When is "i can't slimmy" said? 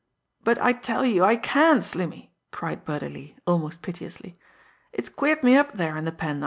1.23-2.33